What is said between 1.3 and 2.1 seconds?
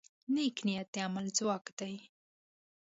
ځواک دی.